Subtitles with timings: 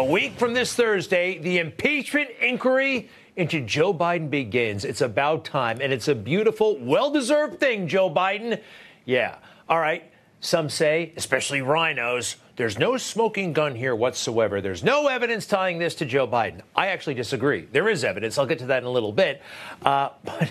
[0.00, 4.86] A week from this Thursday, the impeachment inquiry into Joe Biden begins.
[4.86, 8.62] It's about time, and it's a beautiful, well deserved thing, Joe Biden.
[9.04, 9.36] Yeah.
[9.68, 10.10] All right.
[10.40, 14.62] Some say, especially RINOs, there's no smoking gun here whatsoever.
[14.62, 16.62] There's no evidence tying this to Joe Biden.
[16.74, 17.68] I actually disagree.
[17.70, 18.38] There is evidence.
[18.38, 19.42] I'll get to that in a little bit.
[19.84, 20.50] Uh, but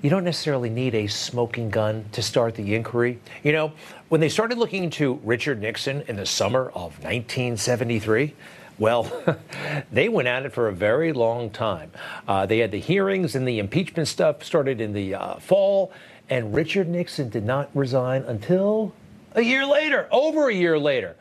[0.00, 3.18] you don't necessarily need a smoking gun to start the inquiry.
[3.42, 3.72] You know,
[4.10, 8.32] when they started looking into Richard Nixon in the summer of 1973,
[8.78, 9.10] well,
[9.92, 11.90] they went at it for a very long time.
[12.28, 15.92] Uh, they had the hearings and the impeachment stuff started in the uh, fall,
[16.28, 18.92] and Richard Nixon did not resign until
[19.34, 21.16] a year later, over a year later.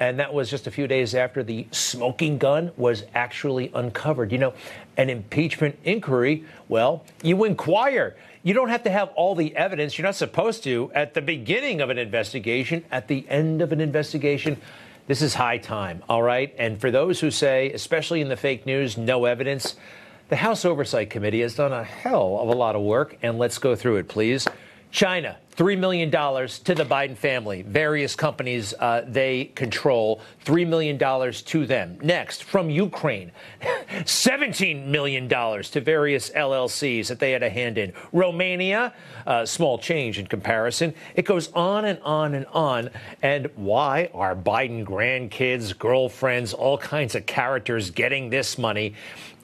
[0.00, 4.32] And that was just a few days after the smoking gun was actually uncovered.
[4.32, 4.54] You know,
[4.96, 8.16] an impeachment inquiry, well, you inquire.
[8.42, 9.96] You don't have to have all the evidence.
[9.96, 13.80] You're not supposed to at the beginning of an investigation, at the end of an
[13.80, 14.60] investigation.
[15.06, 16.54] This is high time, all right?
[16.56, 19.76] And for those who say, especially in the fake news, no evidence,
[20.30, 23.58] the House Oversight Committee has done a hell of a lot of work, and let's
[23.58, 24.48] go through it, please.
[24.90, 27.62] China, $3 million to the Biden family.
[27.62, 31.98] Various companies uh, they control, $3 million to them.
[32.02, 33.30] Next, from Ukraine,
[33.90, 37.92] $17 million to various LLCs that they had a hand in.
[38.12, 38.92] Romania,
[39.26, 40.94] uh, small change in comparison.
[41.14, 42.90] It goes on and on and on.
[43.22, 48.94] And why are Biden grandkids, girlfriends, all kinds of characters getting this money?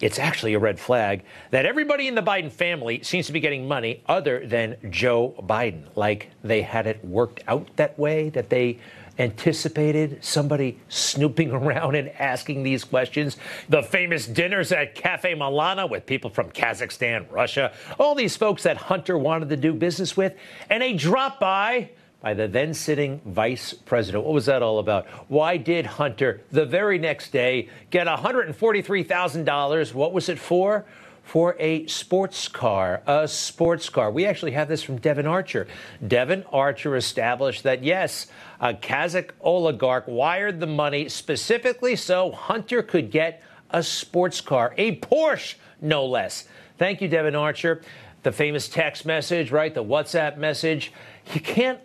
[0.01, 3.69] It's actually a red flag that everybody in the Biden family seems to be getting
[3.69, 5.85] money other than Joe Biden.
[5.95, 8.79] Like they had it worked out that way, that they
[9.19, 13.37] anticipated somebody snooping around and asking these questions.
[13.69, 18.77] The famous dinners at Cafe Milano with people from Kazakhstan, Russia, all these folks that
[18.77, 20.35] Hunter wanted to do business with,
[20.71, 24.25] and a drop by by the then sitting vice president.
[24.25, 25.07] What was that all about?
[25.29, 29.95] Why did Hunter, the very next day, get $143,000?
[29.95, 30.85] What was it for?
[31.23, 34.11] For a sports car, a sports car.
[34.11, 35.69] We actually have this from Devon Archer.
[36.07, 38.27] Devon Archer established that, yes,
[38.61, 44.97] a Kazakh oligarch wired the money specifically so Hunter could get a sports car, a
[44.97, 46.49] Porsche, no less.
[46.79, 47.81] Thank you, Devon Archer.
[48.23, 49.73] The famous text message, right?
[49.73, 50.93] The WhatsApp message
[51.35, 51.81] you can't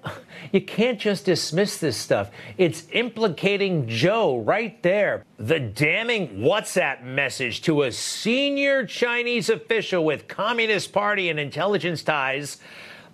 [0.51, 2.31] you can't just dismiss this stuff.
[2.57, 5.25] It's implicating Joe right there.
[5.37, 12.57] The damning WhatsApp message to a senior Chinese official with Communist Party and intelligence ties.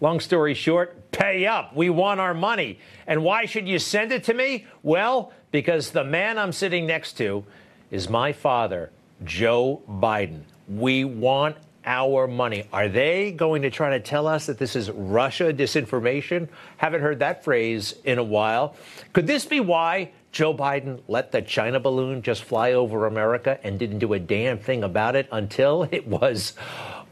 [0.02, 1.76] Long story short, pay up.
[1.76, 2.80] We want our money.
[3.08, 4.66] And why should you send it to me?
[4.84, 7.46] Well, because the man I'm sitting next to
[7.92, 8.92] is my father,
[9.24, 10.42] Joe Biden.
[10.68, 12.66] We want our money.
[12.72, 16.48] Are they going to try to tell us that this is Russia disinformation?
[16.78, 18.76] Haven't heard that phrase in a while.
[19.14, 23.78] Could this be why Joe Biden let the China balloon just fly over America and
[23.78, 26.54] didn't do a damn thing about it until it was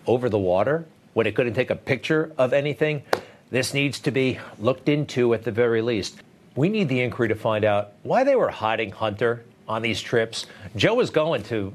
[0.08, 3.04] over the water when it couldn't take a picture of anything?
[3.52, 6.22] This needs to be looked into at the very least.
[6.56, 10.46] We need the inquiry to find out why they were hiding Hunter on these trips.
[10.76, 11.74] Joe was going to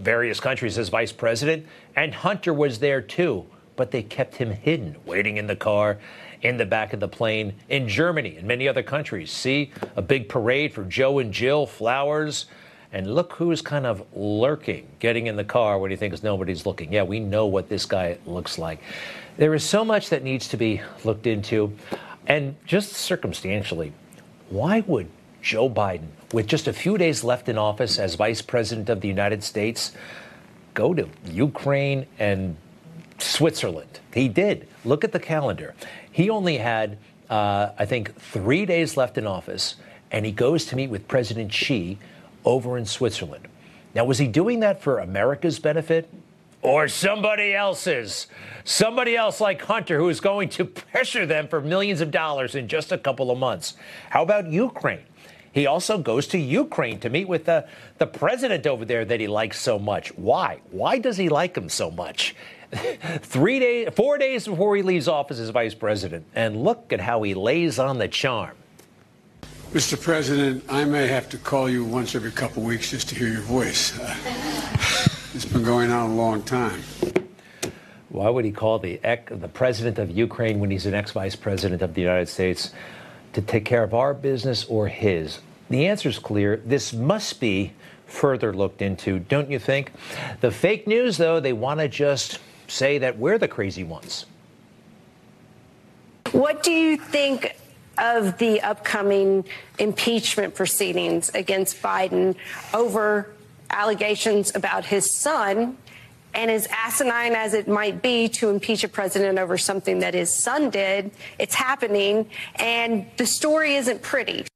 [0.00, 1.66] various countries as vice president,
[1.96, 3.46] and Hunter was there too,
[3.76, 5.98] but they kept him hidden, waiting in the car,
[6.42, 9.30] in the back of the plane, in Germany and many other countries.
[9.30, 12.46] See a big parade for Joe and Jill, flowers.
[12.92, 16.92] And look who's kind of lurking, getting in the car when he thinks nobody's looking.
[16.92, 18.80] Yeah, we know what this guy looks like.
[19.36, 21.72] There is so much that needs to be looked into.
[22.26, 23.92] And just circumstantially,
[24.48, 25.08] why would
[25.42, 29.08] Joe Biden, with just a few days left in office as Vice President of the
[29.08, 29.92] United States,
[30.74, 32.56] go to Ukraine and
[33.18, 34.00] Switzerland.
[34.14, 34.68] He did.
[34.84, 35.74] Look at the calendar.
[36.10, 39.76] He only had, uh, I think, three days left in office,
[40.10, 41.98] and he goes to meet with President Xi
[42.44, 43.48] over in Switzerland.
[43.94, 46.08] Now, was he doing that for America's benefit?
[46.62, 48.26] Or somebody else's.
[48.64, 52.68] Somebody else like Hunter who is going to pressure them for millions of dollars in
[52.68, 53.74] just a couple of months.
[54.10, 55.00] How about Ukraine?
[55.52, 57.66] He also goes to Ukraine to meet with the,
[57.98, 60.16] the president over there that he likes so much.
[60.16, 60.60] Why?
[60.70, 62.36] Why does he like him so much?
[63.22, 67.22] Three days, four days before he leaves office as vice president, and look at how
[67.22, 68.56] he lays on the charm.
[69.72, 70.00] Mr.
[70.00, 73.42] President, I may have to call you once every couple weeks just to hear your
[73.42, 73.98] voice.
[73.98, 74.16] Uh,
[75.34, 76.80] it's been going on a long time.
[78.08, 78.96] Why would he call the,
[79.30, 82.72] the president of Ukraine when he's an ex vice president of the United States?
[83.32, 85.40] To take care of our business or his?
[85.68, 86.56] The answer is clear.
[86.64, 87.72] This must be
[88.06, 89.92] further looked into, don't you think?
[90.40, 94.26] The fake news, though, they want to just say that we're the crazy ones.
[96.32, 97.56] What do you think
[97.98, 99.44] of the upcoming
[99.78, 102.34] impeachment proceedings against Biden
[102.72, 103.28] over
[103.70, 105.76] allegations about his son.
[106.34, 110.34] And as asinine as it might be to impeach a president over something that his
[110.34, 112.30] son did, it's happening.
[112.56, 114.46] And the story isn't pretty.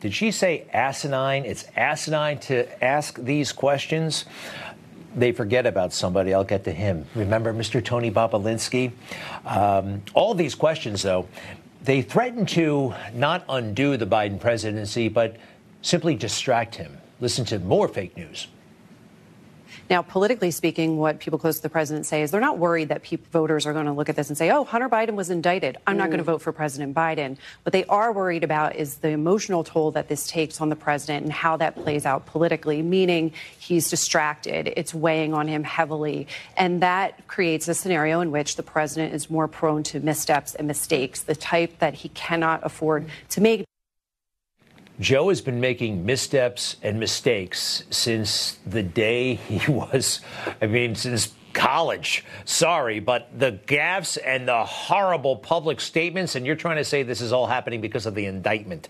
[0.00, 1.44] Did she say asinine?
[1.44, 4.24] It's asinine to ask these questions.
[5.14, 6.32] They forget about somebody.
[6.32, 7.04] I'll get to him.
[7.14, 7.84] Remember Mr.
[7.84, 8.92] Tony Bobulinski?
[9.44, 11.28] Um, all these questions, though,
[11.82, 15.36] they threaten to not undo the Biden presidency, but
[15.82, 16.96] simply distract him.
[17.20, 18.46] Listen to more fake news.
[19.88, 23.02] Now, politically speaking, what people close to the president say is they're not worried that
[23.02, 25.76] people, voters are going to look at this and say, oh, Hunter Biden was indicted.
[25.86, 25.98] I'm mm.
[25.98, 27.36] not going to vote for President Biden.
[27.62, 31.24] What they are worried about is the emotional toll that this takes on the president
[31.24, 34.72] and how that plays out politically, meaning he's distracted.
[34.76, 36.26] It's weighing on him heavily.
[36.56, 40.66] And that creates a scenario in which the president is more prone to missteps and
[40.66, 43.64] mistakes, the type that he cannot afford to make.
[45.00, 50.20] Joe has been making missteps and mistakes since the day he was,
[50.60, 52.24] I mean, since college.
[52.44, 57.20] Sorry, but the gaffes and the horrible public statements, and you're trying to say this
[57.20, 58.88] is all happening because of the indictment.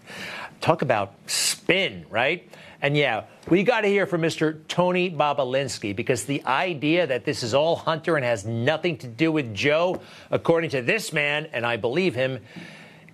[0.61, 2.51] Talk about spin, right?
[2.83, 4.61] And yeah, we got to hear from Mr.
[4.67, 9.31] Tony Bobulinski because the idea that this is all Hunter and has nothing to do
[9.31, 12.41] with Joe, according to this man, and I believe him,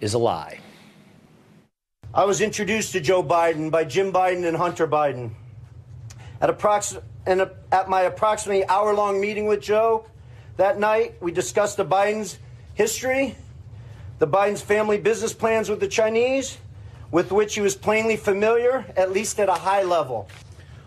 [0.01, 0.61] is a lie.
[2.17, 5.33] I was introduced to Joe Biden by Jim Biden and Hunter Biden.
[6.41, 10.07] At, approx- a, at my approximately hour long meeting with Joe
[10.57, 12.39] that night, we discussed the Biden's
[12.73, 13.37] history,
[14.19, 16.57] the Biden's family business plans with the Chinese,
[17.11, 20.27] with which he was plainly familiar, at least at a high level.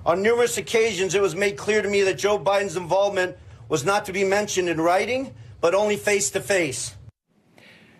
[0.07, 3.37] On numerous occasions, it was made clear to me that Joe Biden's involvement
[3.67, 6.95] was not to be mentioned in writing, but only face to face.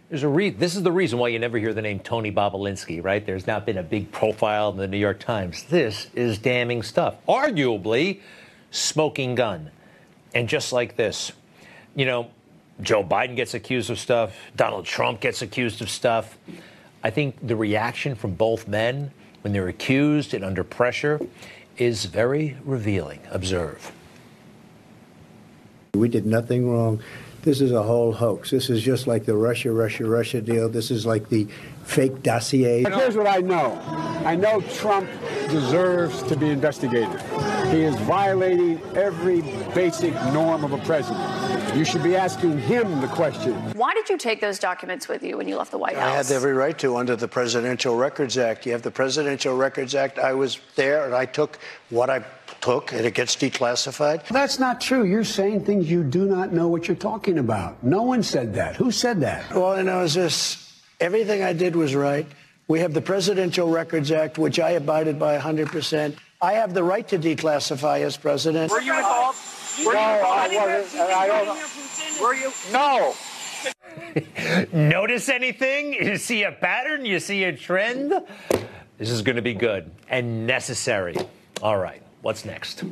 [0.09, 3.03] There's a re- this is the reason why you never hear the name Tony Bobulinski,
[3.03, 3.23] right?
[3.23, 5.63] There's not been a big profile in the New York Times.
[5.63, 7.15] This is damning stuff.
[7.27, 8.19] Arguably,
[8.71, 9.69] smoking gun.
[10.33, 11.31] And just like this,
[11.95, 12.31] you know,
[12.81, 16.38] Joe Biden gets accused of stuff, Donald Trump gets accused of stuff.
[17.03, 19.11] I think the reaction from both men
[19.41, 21.19] when they're accused and under pressure
[21.77, 23.19] is very revealing.
[23.29, 23.91] Observe.
[25.94, 27.01] We did nothing wrong.
[27.41, 28.51] This is a whole hoax.
[28.51, 30.68] This is just like the Russia, Russia, Russia deal.
[30.68, 31.47] This is like the
[31.83, 32.83] fake dossier.
[32.83, 33.81] But here's what I know
[34.25, 35.09] I know Trump
[35.50, 37.21] deserves to be investigated.
[37.71, 39.41] He is violating every
[39.74, 41.19] basic norm of a president.
[41.75, 43.54] You should be asking him the question.
[43.74, 46.04] Why did you take those documents with you when you left the White House?
[46.04, 48.66] I had every right to under the Presidential Records Act.
[48.66, 50.19] You have the Presidential Records Act.
[50.19, 52.24] I was there and I took what I
[52.62, 54.27] took and it gets declassified?
[54.27, 55.04] That's not true.
[55.06, 57.83] You're saying things you do not know what you're talking about.
[57.83, 58.75] No one said that.
[58.75, 59.54] Who said that?
[59.54, 62.27] Well, you know, it's just everything I did was right.
[62.68, 66.16] We have the Presidential Records Act, which I abided by 100%.
[66.42, 68.71] I have the right to declassify as president.
[68.71, 69.28] Were you involved?
[69.85, 71.01] Were no, you I wasn't.
[71.01, 72.51] I don't Were you?
[72.71, 73.13] No.
[74.73, 75.93] Notice anything?
[75.93, 77.05] You see a pattern?
[77.05, 78.13] You see a trend?
[78.97, 81.15] This is going to be good and necessary.
[81.61, 82.01] All right.
[82.21, 82.83] What's next?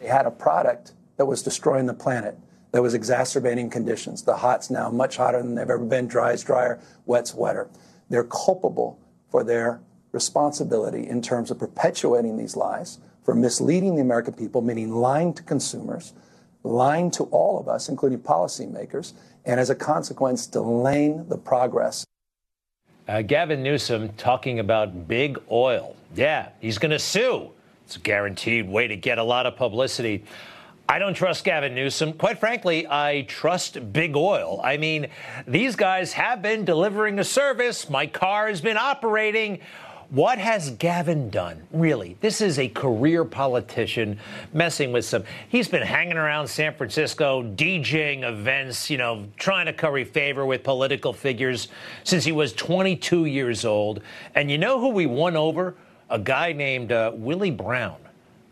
[0.00, 2.38] They had a product that was destroying the planet,
[2.72, 4.22] that was exacerbating conditions.
[4.22, 7.68] The hot's now much hotter than they've ever been, dry's drier, wet's wetter.
[8.08, 8.98] They're culpable
[9.30, 9.80] for their
[10.12, 15.42] responsibility in terms of perpetuating these lies, for misleading the American people, meaning lying to
[15.42, 16.12] consumers,
[16.64, 19.12] lying to all of us, including policymakers,
[19.44, 22.04] and as a consequence, delaying the progress
[23.08, 25.96] uh, Gavin Newsom talking about big oil.
[26.14, 27.50] Yeah, he's going to sue.
[27.84, 30.24] It's a guaranteed way to get a lot of publicity.
[30.88, 32.12] I don't trust Gavin Newsom.
[32.12, 34.60] Quite frankly, I trust big oil.
[34.62, 35.08] I mean,
[35.46, 37.88] these guys have been delivering a service.
[37.88, 39.60] My car has been operating.
[40.12, 41.62] What has Gavin done?
[41.72, 44.18] Really, this is a career politician
[44.52, 45.24] messing with some.
[45.48, 50.64] He's been hanging around San Francisco, DJing events, you know, trying to curry favor with
[50.64, 51.68] political figures
[52.04, 54.02] since he was 22 years old.
[54.34, 55.76] And you know who we won over?
[56.10, 57.96] A guy named uh, Willie Brown.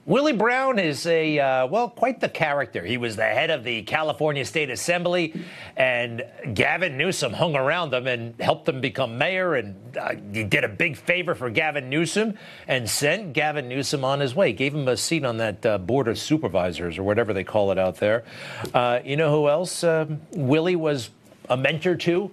[0.07, 2.85] Willie Brown is a, uh, well, quite the character.
[2.85, 5.35] He was the head of the California State Assembly,
[5.77, 9.57] and Gavin Newsom hung around them and helped them become mayor.
[9.57, 12.35] And uh, he did a big favor for Gavin Newsom
[12.67, 16.09] and sent Gavin Newsom on his way, gave him a seat on that uh, board
[16.09, 18.25] of supervisors or whatever they call it out there.
[18.73, 21.11] Uh, you know who else um, Willie was
[21.51, 22.31] a mentor to?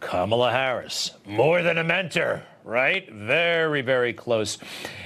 [0.00, 1.10] Kamala Harris.
[1.26, 3.10] More than a mentor right?
[3.10, 4.58] Very, very close.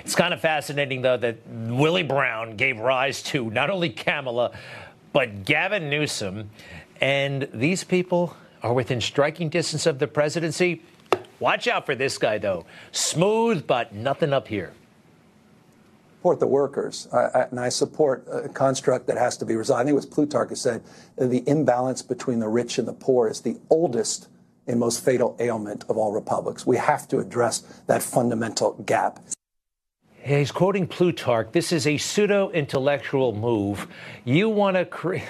[0.04, 4.50] It's kind of fascinating, though, that Willie Brown gave rise to not only Kamala,
[5.12, 6.50] but Gavin Newsom.
[7.00, 10.82] And these people, are within striking distance of the presidency.
[11.40, 12.64] Watch out for this guy, though.
[12.92, 14.72] Smooth, but nothing up here
[16.22, 19.80] support the workers, I, and I support a construct that has to be resolved.
[19.80, 20.80] I think it was Plutarch who said
[21.18, 24.28] the imbalance between the rich and the poor is the oldest
[24.66, 26.66] and most fatal ailment of all republics.
[26.66, 29.20] We have to address that fundamental gap.
[30.22, 31.48] He's quoting Plutarch.
[31.50, 33.88] This is a pseudo intellectual move.
[34.24, 35.24] You want to create,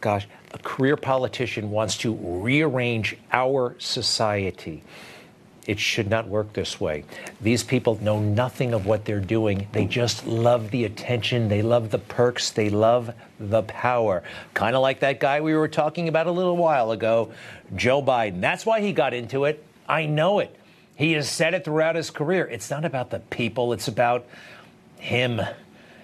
[0.00, 4.82] gosh, a career politician wants to rearrange our society.
[5.66, 7.04] It should not work this way.
[7.40, 9.68] These people know nothing of what they're doing.
[9.72, 11.48] They just love the attention.
[11.48, 12.50] They love the perks.
[12.50, 14.22] They love the power.
[14.54, 17.32] Kind of like that guy we were talking about a little while ago,
[17.74, 18.40] Joe Biden.
[18.40, 19.64] That's why he got into it.
[19.88, 20.54] I know it.
[20.96, 22.46] He has said it throughout his career.
[22.46, 24.26] It's not about the people, it's about
[24.98, 25.40] him.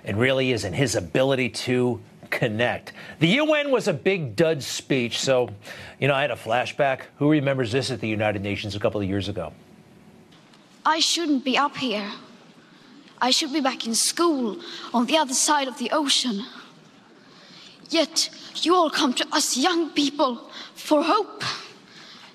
[0.04, 2.92] It really is, and his ability to connect.
[3.20, 5.48] The UN was a big dud speech, so,
[6.00, 7.02] you know, I had a flashback.
[7.18, 9.52] Who remembers this at the United Nations a couple of years ago?
[10.84, 12.10] I shouldn't be up here.
[13.20, 14.60] I should be back in school
[14.92, 16.44] on the other side of the ocean.
[17.92, 18.30] Yet
[18.62, 21.44] you all come to us young people for hope.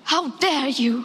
[0.04, 1.04] How dare you?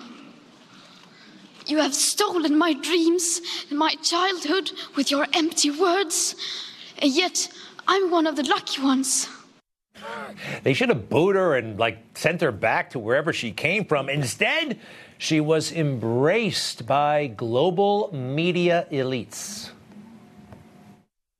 [1.65, 6.35] You have stolen my dreams and my childhood with your empty words,
[6.99, 7.49] and yet
[7.87, 9.27] I'm one of the lucky ones.
[10.61, 14.07] They should have booed her and like sent her back to wherever she came from.
[14.07, 14.79] Instead,
[15.17, 19.72] she was embraced by global media elites.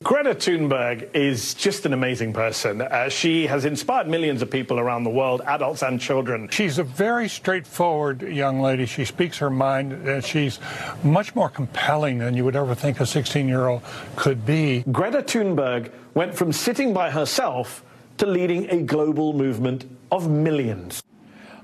[0.04, 2.82] Greta Thunberg is just an amazing person.
[2.82, 6.50] Uh, she has inspired millions of people around the world, adults and children.
[6.50, 8.86] She's a very straightforward young lady.
[8.86, 9.94] She speaks her mind.
[9.94, 10.60] and she's
[11.04, 13.82] much more compelling than you would ever think a 16 year old
[14.18, 14.84] could be.
[14.92, 17.82] Greta Thunberg went from sitting by herself
[18.18, 21.02] to leading a global movement of millions.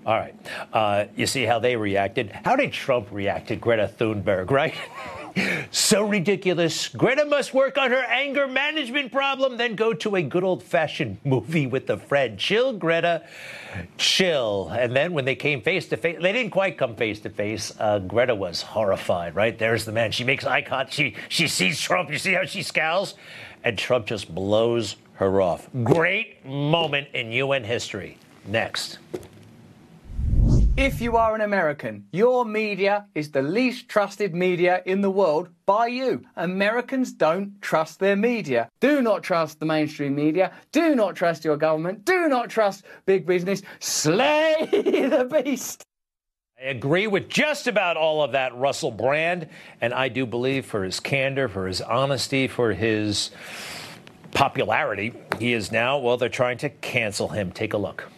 [0.05, 0.35] All right.
[0.71, 2.31] Uh, you see how they reacted?
[2.45, 4.73] How did Trump react to Greta Thunberg, right?
[5.71, 6.87] so ridiculous.
[6.89, 11.17] Greta must work on her anger management problem, then go to a good old fashioned
[11.25, 12.37] movie with a friend.
[12.37, 13.23] Chill, Greta.
[13.97, 14.69] Chill.
[14.69, 17.73] And then when they came face to face, they didn't quite come face to face.
[17.79, 19.57] Uh, Greta was horrified, right?
[19.57, 20.11] There's the man.
[20.11, 20.93] She makes eye contact.
[20.93, 22.11] She, she sees Trump.
[22.11, 23.15] You see how she scowls?
[23.63, 25.67] And Trump just blows her off.
[25.83, 28.17] Great moment in UN history.
[28.47, 28.99] Next.
[30.79, 35.49] If you are an American, your media is the least trusted media in the world
[35.65, 36.23] by you.
[36.37, 38.69] Americans don't trust their media.
[38.79, 40.53] Do not trust the mainstream media.
[40.71, 42.05] Do not trust your government.
[42.05, 43.61] Do not trust big business.
[43.81, 45.83] Slay the beast.
[46.57, 49.49] I agree with just about all of that, Russell Brand.
[49.81, 53.31] And I do believe for his candor, for his honesty, for his
[54.31, 57.51] popularity, he is now, well, they're trying to cancel him.
[57.51, 58.09] Take a look.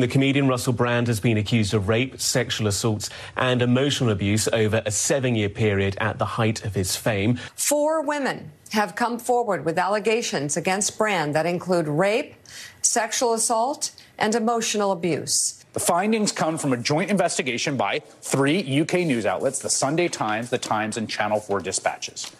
[0.00, 4.80] The comedian Russell Brand has been accused of rape, sexual assaults, and emotional abuse over
[4.86, 7.38] a seven year period at the height of his fame.
[7.56, 12.36] Four women have come forward with allegations against Brand that include rape,
[12.80, 15.62] sexual assault, and emotional abuse.
[15.74, 20.48] The findings come from a joint investigation by three UK news outlets the Sunday Times,
[20.48, 22.32] The Times, and Channel 4 Dispatches.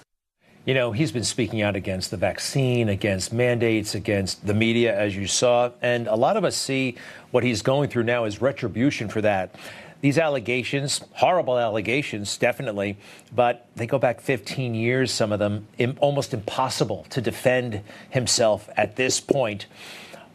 [0.64, 5.16] You know, he's been speaking out against the vaccine, against mandates, against the media, as
[5.16, 5.72] you saw.
[5.82, 6.96] And a lot of us see
[7.32, 9.56] what he's going through now as retribution for that.
[10.02, 12.96] These allegations, horrible allegations, definitely,
[13.34, 15.66] but they go back 15 years, some of them,
[15.98, 19.66] almost impossible to defend himself at this point.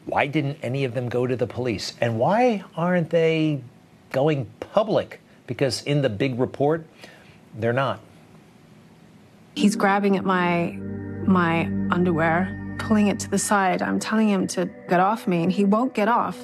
[0.06, 1.94] Why didn't any of them go to the police?
[2.02, 3.62] And why aren't they
[4.12, 5.22] going public?
[5.48, 6.86] Because in the big report,
[7.58, 8.02] they're not.
[9.58, 10.78] He's grabbing at my
[11.26, 13.82] my underwear, pulling it to the side.
[13.82, 16.38] I'm telling him to get off me, and he won't get off.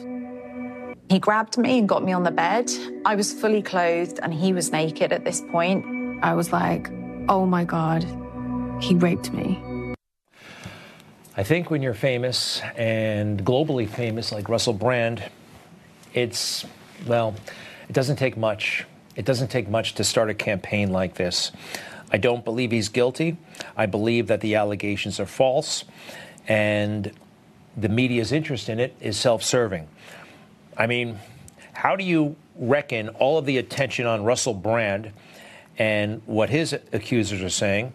[1.09, 2.71] He grabbed me and got me on the bed.
[3.05, 5.85] I was fully clothed, and he was naked at this point.
[6.23, 6.89] I was like,
[7.29, 8.03] oh my God,
[8.81, 9.61] he raped me.
[11.37, 15.23] I think when you're famous and globally famous like Russell Brand,
[16.15, 16.65] it's,
[17.05, 17.35] well,
[17.87, 18.87] it doesn't take much.
[19.15, 21.51] It doesn't take much to start a campaign like this.
[22.13, 23.37] I don't believe he's guilty.
[23.75, 25.83] I believe that the allegations are false,
[26.47, 27.11] and
[27.75, 29.87] the media's interest in it is self serving.
[30.77, 31.19] I mean,
[31.73, 35.11] how do you reckon all of the attention on Russell Brand
[35.79, 37.93] and what his accusers are saying,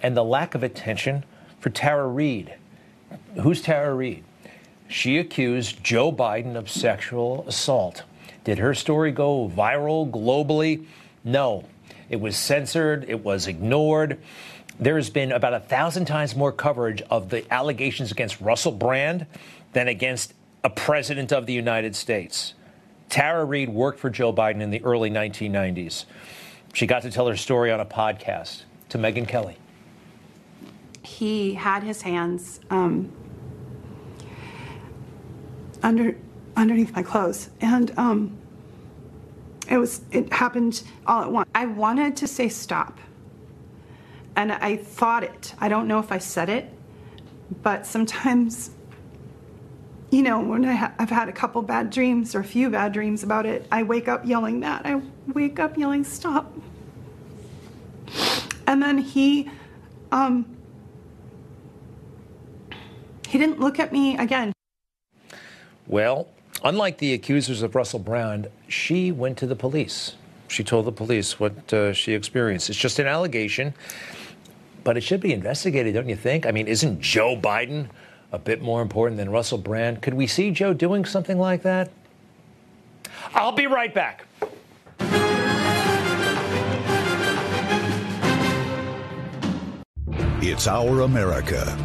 [0.00, 1.24] and the lack of attention
[1.58, 2.54] for Tara Reade?
[3.42, 4.22] Who's Tara Reade?
[4.88, 8.04] She accused Joe Biden of sexual assault.
[8.44, 10.86] Did her story go viral globally?
[11.24, 11.64] No.
[12.08, 14.18] It was censored, it was ignored.
[14.78, 19.26] There's been about a thousand times more coverage of the allegations against Russell Brand
[19.72, 22.54] than against a president of the United States.
[23.08, 26.04] Tara Reade worked for Joe Biden in the early 1990s.
[26.72, 29.56] She got to tell her story on a podcast to Megyn Kelly.
[31.02, 33.12] He had his hands um,
[35.82, 36.16] under
[36.56, 38.36] underneath my clothes, and um,
[39.70, 41.45] it was it happened all at once.
[41.56, 42.98] I wanted to say stop,
[44.36, 45.54] and I thought it.
[45.58, 46.70] I don't know if I said it,
[47.62, 48.72] but sometimes
[50.10, 52.92] you know, when I ha- I've had a couple bad dreams or a few bad
[52.92, 54.84] dreams about it, I wake up yelling that.
[54.84, 55.00] I
[55.32, 56.52] wake up yelling, stop.
[58.66, 59.50] And then he,
[60.12, 60.56] um,
[63.26, 64.52] he didn't look at me again.
[65.86, 66.28] Well,
[66.62, 70.14] unlike the accusers of Russell Brand, she went to the police.
[70.48, 72.70] She told the police what uh, she experienced.
[72.70, 73.74] It's just an allegation,
[74.84, 76.46] but it should be investigated, don't you think?
[76.46, 77.88] I mean, isn't Joe Biden
[78.32, 80.02] a bit more important than Russell Brand?
[80.02, 81.90] Could we see Joe doing something like that?
[83.34, 84.26] I'll be right back.
[90.42, 91.76] It's our America.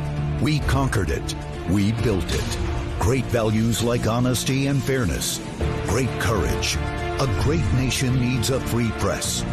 [0.41, 1.35] We conquered it.
[1.69, 2.57] We built it.
[2.99, 5.41] Great values like honesty and fairness.
[5.87, 6.77] Great courage.
[7.21, 9.43] A great nation needs a free press.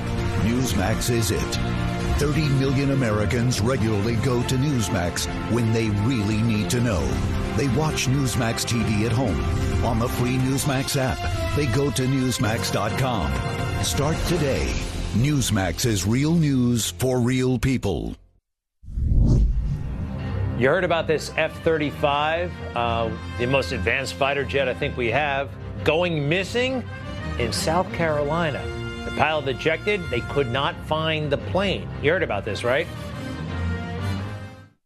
[0.41, 1.55] Newsmax is it.
[2.19, 7.07] 30 million Americans regularly go to Newsmax when they really need to know.
[7.59, 9.39] They watch Newsmax TV at home.
[9.85, 11.19] On the free Newsmax app,
[11.57, 13.85] they go to Newsmax.com.
[13.85, 14.73] Start today.
[15.13, 18.17] Newsmax is real news for real people.
[20.59, 25.11] You heard about this F 35, uh, the most advanced fighter jet I think we
[25.11, 25.51] have,
[25.85, 26.83] going missing
[27.38, 28.62] in South Carolina.
[29.04, 31.88] The pilot ejected, they could not find the plane.
[32.02, 32.87] You heard about this, right?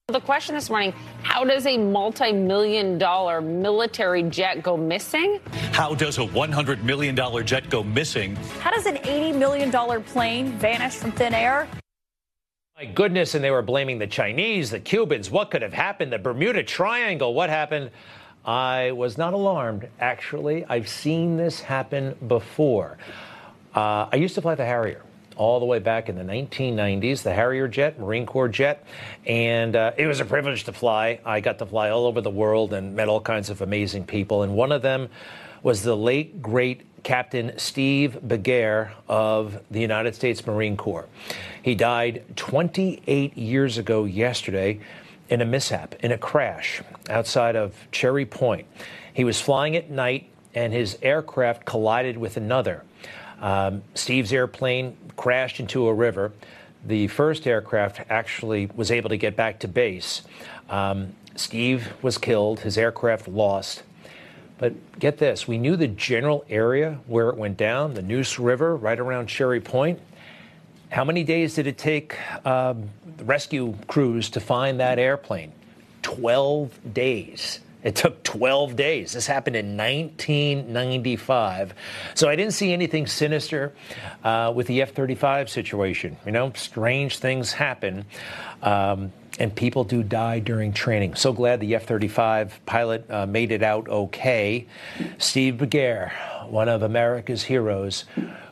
[0.09, 0.93] The question this morning
[1.23, 5.41] how does a multi million dollar military jet go missing?
[5.73, 8.37] How does a $100 million jet go missing?
[8.61, 11.67] How does an $80 million plane vanish from thin air?
[12.77, 15.31] My goodness, and they were blaming the Chinese, the Cubans.
[15.31, 16.13] What could have happened?
[16.13, 17.33] The Bermuda Triangle.
[17.33, 17.91] What happened?
[18.45, 20.65] I was not alarmed, actually.
[20.65, 22.99] I've seen this happen before.
[23.75, 25.03] Uh, I used to fly the Harrier
[25.37, 28.85] all the way back in the 1990s, the Harrier jet, Marine Corps jet,
[29.27, 31.21] and uh, it was a privilege to fly.
[31.25, 34.43] I got to fly all over the world and met all kinds of amazing people,
[34.43, 35.09] and one of them
[35.63, 41.09] was the late, great Captain Steve Begair of the United States Marine Corps.
[41.63, 44.81] He died 28 years ago yesterday
[45.29, 48.67] in a mishap, in a crash outside of Cherry Point.
[49.15, 52.85] He was flying at night and his aircraft collided with another.
[53.41, 56.33] Um, Steve's airplane crashed into a river.
[56.85, 60.23] The first aircraft actually was able to get back to base.
[60.69, 63.83] Um, Steve was killed, his aircraft lost.
[64.59, 68.77] But get this we knew the general area where it went down, the Neuse River,
[68.77, 69.99] right around Cherry Point.
[70.93, 72.91] How many days did it take um,
[73.23, 75.53] rescue crews to find that airplane?
[76.03, 77.61] 12 days.
[77.83, 79.15] It took 12 days.
[79.15, 81.73] This happened in 1995.
[82.15, 83.73] So I didn't see anything sinister
[84.23, 86.19] uh, with the F 35 situation.
[86.27, 88.05] You know, strange things happen.
[88.63, 91.15] Um, and people do die during training.
[91.15, 94.67] So glad the F 35 pilot uh, made it out okay.
[95.19, 96.13] Steve Begair,
[96.49, 98.05] one of America's heroes.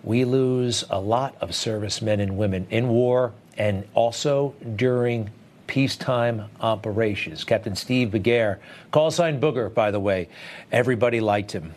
[0.02, 5.30] We lose a lot of servicemen and women in war and also during
[5.66, 7.44] peacetime operations.
[7.44, 8.58] Captain Steve Begair,
[8.90, 10.28] call sign Booger, by the way.
[10.72, 11.74] Everybody liked him.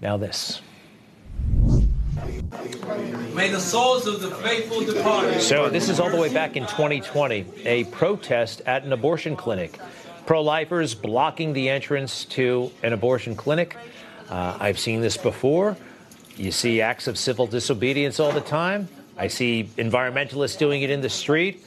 [0.00, 0.62] Now, this.
[3.34, 5.40] May the souls of the faithful depart.
[5.40, 9.78] So, this is all the way back in 2020, a protest at an abortion clinic.
[10.26, 13.76] Pro lifers blocking the entrance to an abortion clinic.
[14.28, 15.76] Uh, I've seen this before.
[16.36, 18.88] You see acts of civil disobedience all the time.
[19.16, 21.64] I see environmentalists doing it in the street.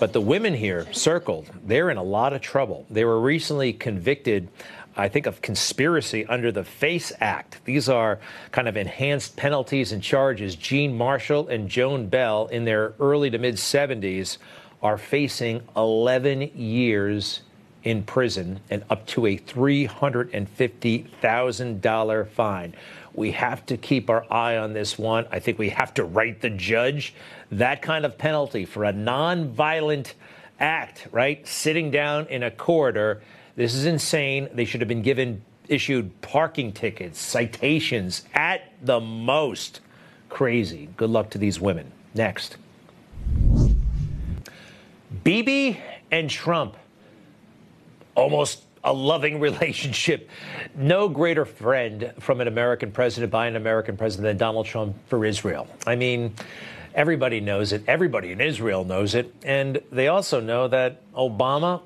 [0.00, 2.86] But the women here circled, they're in a lot of trouble.
[2.88, 4.48] They were recently convicted,
[4.96, 7.58] I think, of conspiracy under the FACE Act.
[7.64, 8.18] These are
[8.52, 10.56] kind of enhanced penalties and charges.
[10.56, 14.38] Jean Marshall and Joan Bell, in their early to mid 70s,
[14.82, 17.42] are facing 11 years
[17.84, 22.74] in prison and up to a $350,000 fine.
[23.14, 25.26] We have to keep our eye on this one.
[25.30, 27.14] I think we have to write the judge
[27.50, 30.12] that kind of penalty for a nonviolent
[30.60, 31.46] act, right?
[31.46, 33.22] Sitting down in a corridor.
[33.60, 34.48] This is insane.
[34.54, 39.80] They should have been given issued parking tickets, citations at the most.
[40.30, 40.88] Crazy.
[40.96, 41.92] Good luck to these women.
[42.14, 42.56] Next.
[45.24, 45.78] Bibi
[46.10, 46.78] and Trump
[48.14, 50.30] almost a loving relationship.
[50.74, 55.22] No greater friend from an American president by an American president than Donald Trump for
[55.26, 55.68] Israel.
[55.86, 56.34] I mean,
[56.94, 57.82] everybody knows it.
[57.86, 59.34] Everybody in Israel knows it.
[59.44, 61.82] And they also know that Obama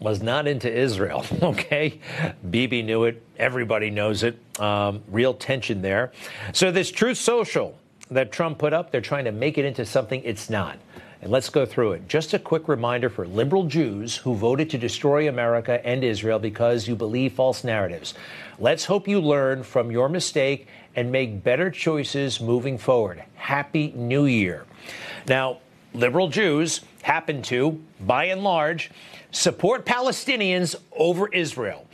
[0.00, 2.00] was not into Israel, okay?
[2.48, 3.22] Bibi knew it.
[3.36, 4.38] Everybody knows it.
[4.60, 6.12] Um, real tension there.
[6.52, 7.78] So, this Truth Social
[8.10, 10.78] that Trump put up, they're trying to make it into something it's not.
[11.20, 12.08] And let's go through it.
[12.08, 16.86] Just a quick reminder for liberal Jews who voted to destroy America and Israel because
[16.86, 18.14] you believe false narratives.
[18.60, 23.24] Let's hope you learn from your mistake and make better choices moving forward.
[23.34, 24.64] Happy New Year.
[25.26, 25.58] Now,
[25.94, 28.90] liberal Jews happen to, by and large,
[29.30, 31.86] support Palestinians over Israel.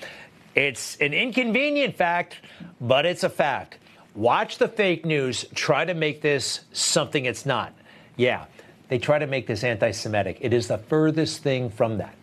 [0.54, 2.36] It's an inconvenient fact,
[2.80, 3.78] but it's a fact.
[4.14, 7.72] Watch the fake news try to make this something it's not.
[8.16, 8.44] Yeah,
[8.88, 10.38] they try to make this anti Semitic.
[10.40, 12.14] It is the furthest thing from that.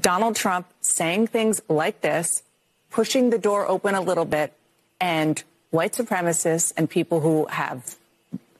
[0.00, 2.44] Donald Trump saying things like this,
[2.90, 4.52] pushing the door open a little bit,
[5.00, 7.96] and white supremacists and people who have,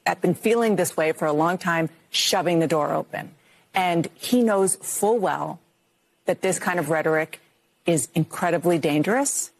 [0.09, 3.31] have been feeling this way for a long time shoving the door open.
[3.75, 5.59] And he knows full well
[6.25, 7.39] that this kind of rhetoric
[7.85, 9.51] is incredibly dangerous.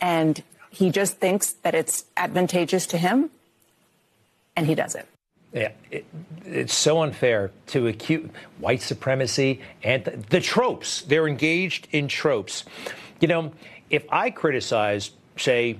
[0.00, 3.30] And he just thinks that it's advantageous to him,
[4.54, 5.08] and he does it.
[5.52, 6.04] Yeah, it,
[6.44, 11.02] it's so unfair to accuse white supremacy and the, the tropes.
[11.02, 12.64] They're engaged in tropes.
[13.20, 13.52] You know,
[13.90, 15.78] if I criticize, say,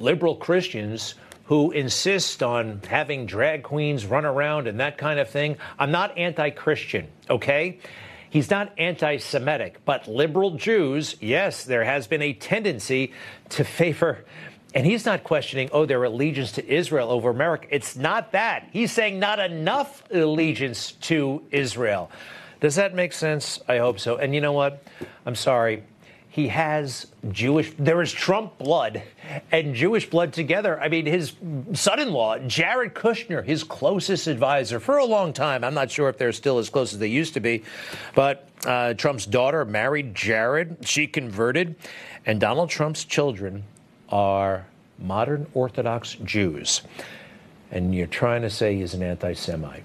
[0.00, 1.14] liberal Christians
[1.50, 6.16] who insist on having drag queens run around and that kind of thing, I'm not
[6.16, 7.80] anti Christian, okay?
[8.30, 13.12] He's not anti Semitic, but liberal Jews, yes, there has been a tendency
[13.48, 14.24] to favor
[14.76, 17.66] and he's not questioning, oh, their allegiance to Israel over America.
[17.70, 18.68] It's not that.
[18.72, 22.12] He's saying not enough allegiance to Israel.
[22.60, 23.58] Does that make sense?
[23.66, 24.18] I hope so.
[24.18, 24.84] And you know what?
[25.26, 25.82] I'm sorry.
[26.32, 29.02] He has Jewish, there is Trump blood
[29.50, 30.80] and Jewish blood together.
[30.80, 31.32] I mean, his
[31.72, 35.64] son in law, Jared Kushner, his closest advisor for a long time.
[35.64, 37.64] I'm not sure if they're still as close as they used to be,
[38.14, 40.76] but uh, Trump's daughter married Jared.
[40.86, 41.74] She converted.
[42.26, 43.64] And Donald Trump's children
[44.10, 44.66] are
[45.00, 46.82] modern Orthodox Jews.
[47.72, 49.84] And you're trying to say he's an anti Semite.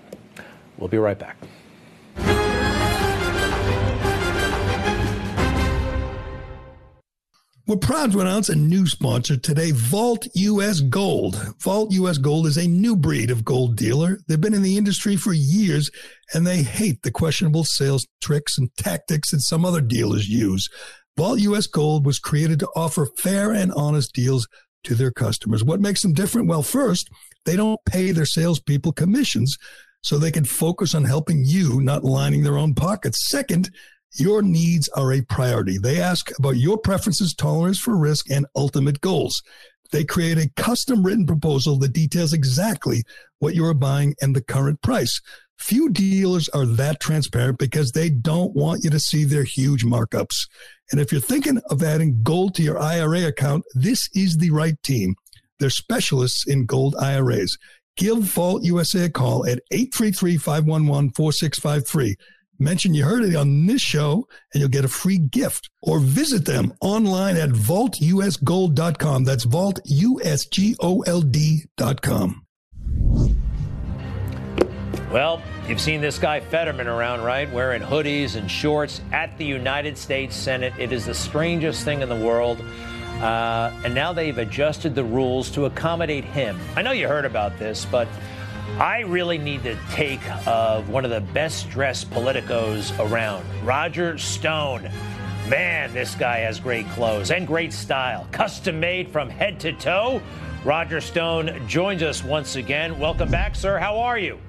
[0.77, 1.37] We'll be right back.
[7.67, 11.55] We're proud to announce a new sponsor today, Vault US Gold.
[11.63, 14.19] Vault US Gold is a new breed of gold dealer.
[14.27, 15.89] They've been in the industry for years
[16.35, 20.69] and they hate the questionable sales tricks and tactics that some other dealers use.
[21.17, 24.47] Vault US Gold was created to offer fair and honest deals
[24.83, 25.63] to their customers.
[25.63, 26.47] What makes them different?
[26.47, 27.09] Well, first,
[27.45, 29.57] they don't pay their salespeople commissions
[30.03, 33.27] so they can focus on helping you, not lining their own pockets.
[33.27, 33.71] Second,
[34.19, 35.77] your needs are a priority.
[35.77, 39.41] They ask about your preferences, tolerance for risk, and ultimate goals.
[39.91, 43.03] They create a custom written proposal that details exactly
[43.39, 45.21] what you are buying and the current price.
[45.57, 50.47] Few dealers are that transparent because they don't want you to see their huge markups.
[50.91, 54.75] And if you're thinking of adding gold to your IRA account, this is the right
[54.83, 55.15] team.
[55.59, 57.57] They're specialists in gold IRAs.
[57.95, 62.15] Give Vault USA a call at 833 511 4653.
[62.59, 65.71] Mention you heard it on this show and you'll get a free gift.
[65.81, 69.23] Or visit them online at vaultusgold.com.
[69.23, 72.41] That's vaultusgold.com.
[75.11, 77.49] Well, you've seen this guy Fetterman around, right?
[77.51, 80.73] Wearing hoodies and shorts at the United States Senate.
[80.77, 82.61] It is the strangest thing in the world.
[83.21, 86.59] Uh, and now they've adjusted the rules to accommodate him.
[86.75, 88.09] I know you heard about this, but
[88.79, 94.89] I really need the take of one of the best dressed politicos around, Roger Stone.
[95.49, 100.21] Man, this guy has great clothes and great style, custom made from head to toe.
[100.65, 102.99] Roger Stone joins us once again.
[102.99, 103.77] Welcome back, sir.
[103.77, 104.39] How are you?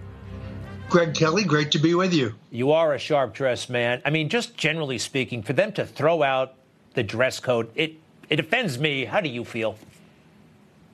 [0.88, 2.34] Greg Kelly, great to be with you.
[2.50, 4.02] You are a sharp dressed man.
[4.04, 6.54] I mean, just generally speaking, for them to throw out
[6.94, 7.92] the dress code, it,
[8.28, 9.04] it offends me.
[9.04, 9.76] How do you feel?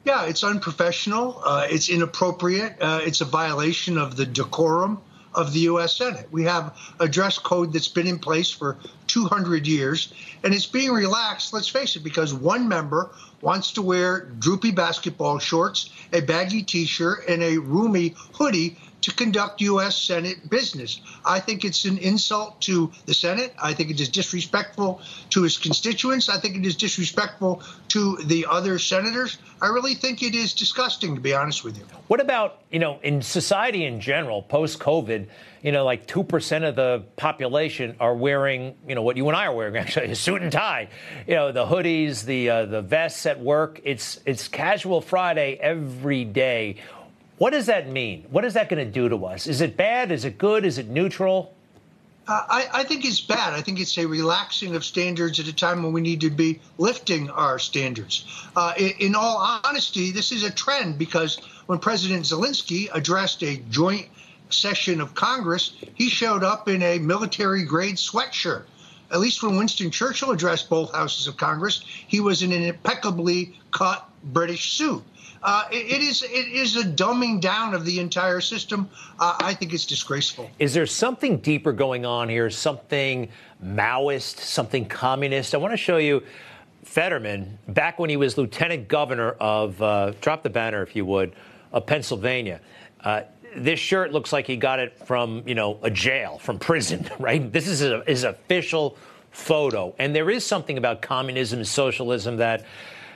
[0.05, 1.41] Yeah, it's unprofessional.
[1.45, 2.77] Uh, it's inappropriate.
[2.81, 5.01] Uh, it's a violation of the decorum
[5.35, 5.97] of the U.S.
[5.97, 6.27] Senate.
[6.31, 10.13] We have a dress code that's been in place for 200 years,
[10.43, 13.11] and it's being relaxed, let's face it, because one member
[13.41, 19.13] wants to wear droopy basketball shorts, a baggy t shirt, and a roomy hoodie to
[19.15, 19.97] conduct U.S.
[19.97, 21.01] Senate business.
[21.25, 23.55] I think it's an insult to the Senate.
[23.63, 26.29] I think it is disrespectful to his constituents.
[26.29, 29.39] I think it is disrespectful to the other senators.
[29.61, 31.85] I really think it is disgusting, to be honest with you.
[32.09, 35.27] What about, you know, in society in general, post COVID,
[35.63, 39.47] you know, like 2% of the population are wearing, you know, what you and I
[39.47, 40.89] are wearing, actually, a suit and tie.
[41.27, 43.81] You know, the hoodies, the, uh, the vests at work.
[43.85, 46.77] It's, it's casual Friday every day.
[47.39, 48.27] What does that mean?
[48.31, 49.47] What is that going to do to us?
[49.47, 50.13] Is it bad?
[50.13, 50.65] Is it good?
[50.65, 51.55] Is it neutral?
[52.29, 53.53] Uh, I, I, think it's bad.
[53.53, 56.61] I think it's a relaxing of standards at a time when we need to be
[56.79, 58.25] lifting our standards.
[58.55, 63.57] Uh, in, in, all honesty, this is a trend because when President Zelensky addressed a
[63.71, 64.07] joint
[64.51, 68.65] session of Congress, he showed up in a military grade sweatshirt.
[69.11, 73.59] At least when Winston Churchill addressed both houses of Congress, he was in an impeccably
[73.73, 75.03] cut British suit.
[75.43, 78.89] Uh, it, it is it is a dumbing down of the entire system.
[79.19, 80.51] Uh, I think it's disgraceful.
[80.59, 82.49] Is there something deeper going on here?
[82.51, 83.29] Something
[83.65, 84.39] Maoist?
[84.39, 85.55] Something communist?
[85.55, 86.23] I want to show you.
[86.85, 91.33] Fetterman, back when he was lieutenant governor of, uh, drop the banner if you would,
[91.73, 92.61] of Pennsylvania.
[93.01, 93.23] Uh,
[93.57, 97.53] this shirt looks like he got it from, you know, a jail, from prison, right?
[97.53, 98.97] This is a, is official
[99.31, 99.95] photo.
[99.99, 102.65] And there is something about communism and socialism that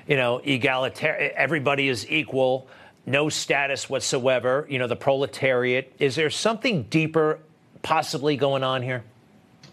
[0.07, 2.69] you know, egalitarian, everybody is equal,
[3.07, 5.93] no status whatsoever, you know, the proletariat.
[5.99, 7.39] Is there something deeper
[7.83, 9.05] possibly going on here?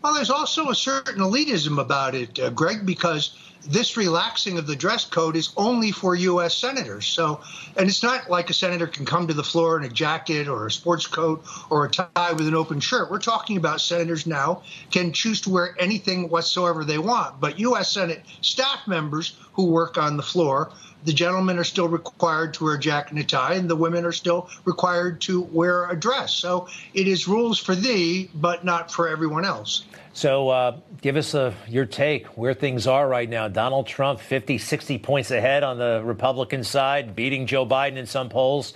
[0.04, 4.76] Well, there's also a certain elitism about it, uh, Greg, because this relaxing of the
[4.76, 6.56] dress code is only for U.S.
[6.56, 7.06] senators.
[7.06, 7.42] So,
[7.78, 10.68] and it's not like a senator can come to the floor in a jacket or
[10.68, 13.10] a sports coat or a tie with an open shirt.
[13.10, 17.40] We're talking about senators now can choose to wear anything whatsoever they want.
[17.40, 17.92] But U.S.
[17.92, 20.72] Senate staff members who work on the floor
[21.06, 24.06] the gentlemen are still required to wear a jacket and a tie, and the women
[24.06, 26.34] are still required to wear a dress.
[26.34, 29.84] So it is rules for thee, but not for everyone else.
[30.14, 33.48] So uh, give us a, your take where things are right now.
[33.48, 38.30] Donald Trump 50, 60 points ahead on the Republican side, beating Joe Biden in some
[38.30, 38.74] polls.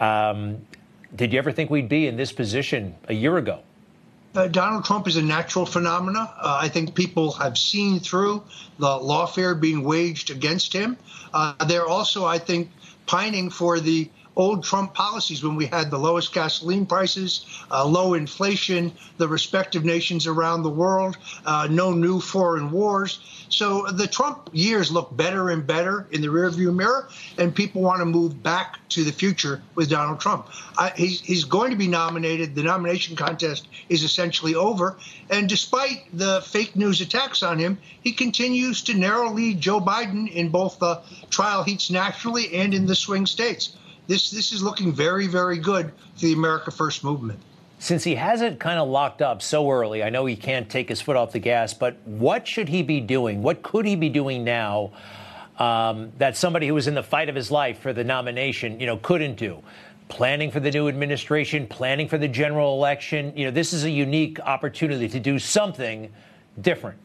[0.00, 0.66] Um,
[1.14, 3.60] did you ever think we'd be in this position a year ago?
[4.34, 6.32] Uh, Donald Trump is a natural phenomena.
[6.38, 8.42] Uh, I think people have seen through
[8.78, 10.96] the lawfare being waged against him.
[11.32, 12.70] Uh, they're also, I think,
[13.06, 18.14] pining for the old Trump policies when we had the lowest gasoline prices, uh, low
[18.14, 23.18] inflation, the respective nations around the world, uh, no new foreign wars.
[23.50, 27.98] So the Trump years look better and better in the rearview mirror, and people want
[27.98, 30.46] to move back to the future with Donald Trump.
[30.76, 32.54] I, he's, he's going to be nominated.
[32.54, 34.96] The nomination contest is essentially over.
[35.30, 40.30] And despite the fake news attacks on him, he continues to narrow lead Joe Biden
[40.30, 43.76] in both the trial heats nationally and in the swing states
[44.08, 47.38] this this is looking very very good for the America First movement.
[47.78, 50.88] Since he has it kind of locked up so early, I know he can't take
[50.88, 53.40] his foot off the gas, but what should he be doing?
[53.40, 54.90] What could he be doing now
[55.60, 58.86] um, that somebody who was in the fight of his life for the nomination, you
[58.86, 59.62] know, couldn't do?
[60.08, 63.32] Planning for the new administration, planning for the general election.
[63.36, 66.10] You know, this is a unique opportunity to do something
[66.60, 66.98] different.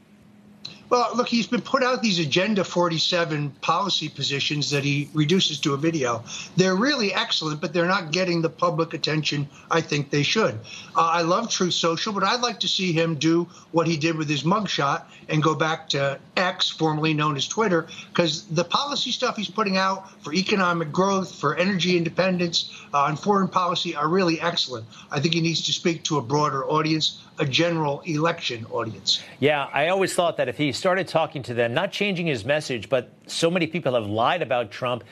[0.89, 5.74] Well, look, he's been put out these Agenda 47 policy positions that he reduces to
[5.74, 6.24] a video.
[6.56, 10.56] They're really excellent, but they're not getting the public attention I think they should.
[10.96, 14.17] Uh, I love Truth Social, but I'd like to see him do what he did
[14.17, 19.12] with his mugshot and go back to X, formerly known as Twitter, because the policy
[19.12, 24.08] stuff he's putting out for economic growth, for energy independence, uh, and foreign policy are
[24.08, 24.86] really excellent.
[25.10, 29.24] I think he needs to speak to a broader audience a general election audience.
[29.39, 32.89] Yeah, I always thought that if he started talking to them, not changing his message,
[32.89, 35.04] but so many people have lied about Trump.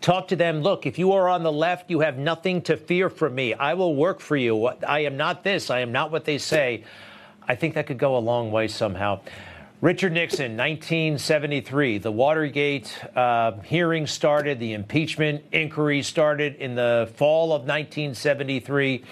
[0.00, 0.62] Talk to them.
[0.62, 3.54] Look, if you are on the left, you have nothing to fear from me.
[3.54, 4.66] I will work for you.
[4.66, 5.70] I am not this.
[5.70, 6.84] I am not what they say.
[7.46, 9.20] I think that could go a long way somehow.
[9.80, 11.98] Richard Nixon, 1973.
[11.98, 19.02] The Watergate uh, hearing started, the impeachment inquiry started in the fall of 1973.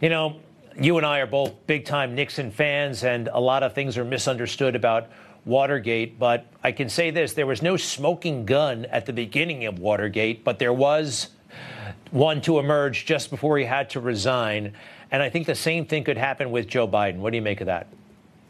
[0.00, 0.40] You know,
[0.80, 4.04] you and I are both big time Nixon fans, and a lot of things are
[4.04, 5.08] misunderstood about
[5.44, 6.18] Watergate.
[6.18, 10.42] But I can say this there was no smoking gun at the beginning of Watergate,
[10.42, 11.28] but there was
[12.10, 14.72] one to emerge just before he had to resign.
[15.10, 17.16] And I think the same thing could happen with Joe Biden.
[17.16, 17.86] What do you make of that?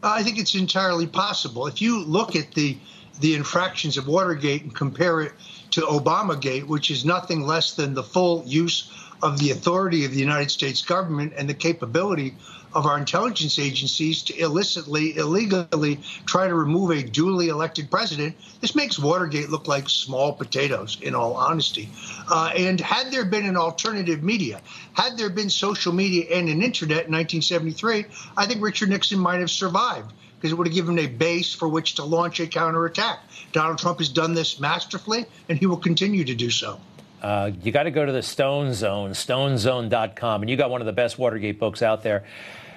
[0.01, 1.67] I think it's entirely possible.
[1.67, 2.77] If you look at the
[3.19, 5.33] the infractions of Watergate and compare it
[5.71, 8.91] to Obamagate, which is nothing less than the full use
[9.23, 12.35] of the authority of the United States government and the capability
[12.73, 18.75] of our intelligence agencies to illicitly, illegally try to remove a duly elected president, this
[18.75, 21.89] makes Watergate look like small potatoes, in all honesty.
[22.29, 24.61] Uh, and had there been an alternative media,
[24.93, 28.05] had there been social media and an internet in 1973,
[28.37, 31.53] I think Richard Nixon might have survived because it would have given him a base
[31.53, 33.19] for which to launch a counterattack.
[33.51, 36.79] Donald Trump has done this masterfully, and he will continue to do so.
[37.21, 40.87] Uh, you got to go to the Stone Zone, stonezone.com, and you got one of
[40.87, 42.23] the best Watergate books out there.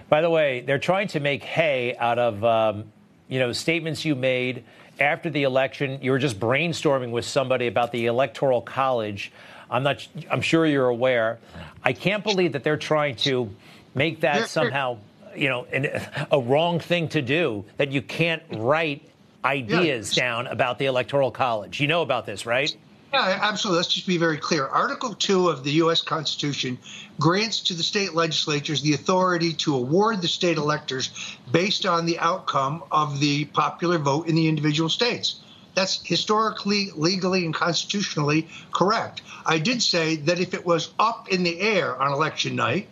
[0.08, 2.84] By the way, they're trying to make hay out of um,
[3.28, 4.64] you know statements you made
[5.00, 5.98] after the election.
[6.02, 9.32] You were just brainstorming with somebody about the Electoral College.
[9.70, 10.06] I'm not.
[10.30, 11.38] I'm sure you're aware.
[11.82, 13.50] I can't believe that they're trying to
[13.94, 14.98] make that somehow
[15.34, 15.88] you know an,
[16.30, 17.64] a wrong thing to do.
[17.78, 19.08] That you can't write
[19.42, 21.80] ideas down about the Electoral College.
[21.80, 22.74] You know about this, right?
[23.14, 23.76] Yeah, absolutely.
[23.76, 24.66] Let's just be very clear.
[24.66, 26.02] Article 2 of the U.S.
[26.02, 26.78] Constitution
[27.20, 31.10] grants to the state legislatures the authority to award the state electors
[31.52, 35.36] based on the outcome of the popular vote in the individual states.
[35.76, 39.22] That's historically, legally, and constitutionally correct.
[39.46, 42.88] I did say that if it was up in the air on election night,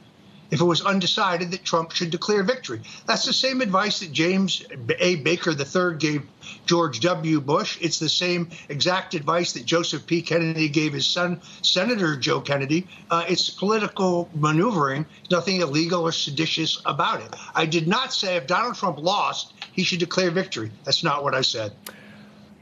[0.52, 2.82] if it was undecided that Trump should declare victory.
[3.06, 4.62] That's the same advice that James
[5.00, 5.16] A.
[5.16, 6.22] Baker III gave
[6.66, 7.40] George W.
[7.40, 7.78] Bush.
[7.80, 10.20] It's the same exact advice that Joseph P.
[10.20, 12.86] Kennedy gave his son, Senator Joe Kennedy.
[13.10, 17.34] Uh, it's political maneuvering, nothing illegal or seditious about it.
[17.54, 20.70] I did not say if Donald Trump lost, he should declare victory.
[20.84, 21.72] That's not what I said.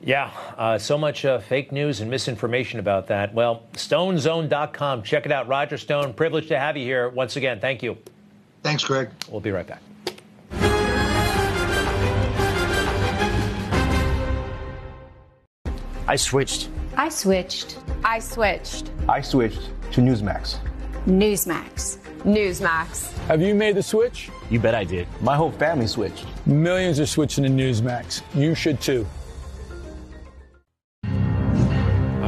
[0.03, 3.35] Yeah, uh, so much uh, fake news and misinformation about that.
[3.35, 5.03] Well, stonezone.com.
[5.03, 5.47] Check it out.
[5.47, 7.61] Roger Stone, privileged to have you here once again.
[7.61, 7.99] Thank you.
[8.63, 9.11] Thanks, Greg.
[9.31, 9.83] We'll be right back.
[16.09, 16.71] I switched.
[16.97, 17.79] I switched.
[18.03, 18.91] I switched.
[19.09, 20.59] I switched to Newsmax.
[21.07, 21.99] Newsmax.
[22.25, 23.13] Newsmax.
[23.29, 24.29] Have you made the switch?
[24.51, 25.07] You bet I did.
[25.21, 26.27] My whole family switched.
[26.47, 28.23] Millions are switching to Newsmax.
[28.35, 29.07] You should too.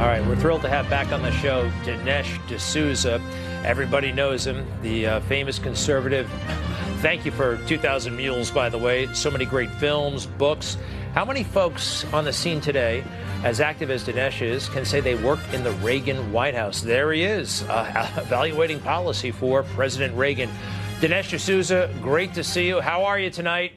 [0.03, 3.21] All right, we're thrilled to have back on the show Dinesh D'Souza.
[3.63, 6.29] Everybody knows him, the uh, famous conservative.
[6.97, 9.07] Thank you for 2,000 Mules, by the way.
[9.13, 10.75] So many great films, books.
[11.13, 13.01] How many folks on the scene today,
[13.45, 16.81] as active as Dinesh is, can say they worked in the Reagan White House?
[16.81, 20.49] There he is, uh, evaluating policy for President Reagan.
[20.99, 22.81] Dinesh D'Souza, great to see you.
[22.81, 23.71] How are you tonight?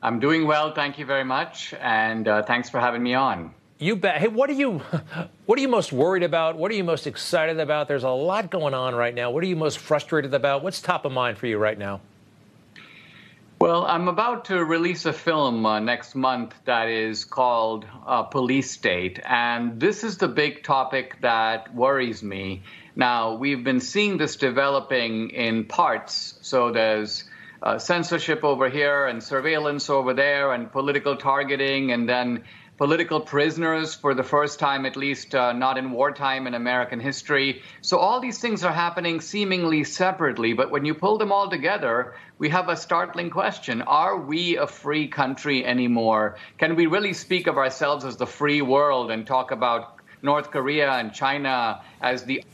[0.00, 3.52] I'm doing well, thank you very much, and uh, thanks for having me on.
[3.82, 4.18] You bet.
[4.18, 4.78] Hey, what are you
[5.46, 6.56] what are you most worried about?
[6.56, 7.88] What are you most excited about?
[7.88, 9.32] There's a lot going on right now.
[9.32, 10.62] What are you most frustrated about?
[10.62, 12.00] What's top of mind for you right now?
[13.58, 18.70] Well, I'm about to release a film uh, next month that is called uh, Police
[18.70, 22.62] State, and this is the big topic that worries me.
[22.94, 26.38] Now, we've been seeing this developing in parts.
[26.42, 27.24] So there's
[27.60, 32.44] uh, censorship over here, and surveillance over there, and political targeting, and then
[32.78, 37.62] political prisoners for the first time, at least uh, not in wartime in American history.
[37.80, 42.14] So all these things are happening seemingly separately, but when you pull them all together,
[42.38, 43.82] we have a startling question.
[43.82, 46.36] Are we a free country anymore?
[46.58, 50.92] Can we really speak of ourselves as the free world and talk about North Korea
[50.92, 52.44] and China as the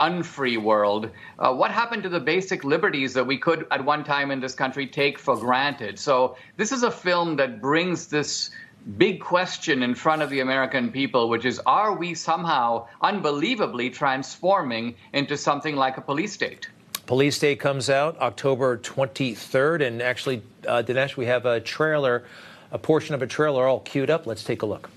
[0.00, 1.10] unfree world.
[1.38, 4.54] Uh, what happened to the basic liberties that we could at one time in this
[4.54, 5.98] country take for granted?
[5.98, 8.50] So, this is a film that brings this
[8.96, 14.94] big question in front of the American people, which is are we somehow unbelievably transforming
[15.12, 16.68] into something like a police state?
[17.08, 19.86] Police State comes out October 23rd.
[19.86, 22.24] And actually, uh, Dinesh, we have a trailer,
[22.70, 24.26] a portion of a trailer all queued up.
[24.26, 24.90] Let's take a look.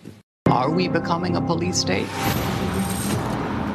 [0.48, 2.08] Are we becoming a police state?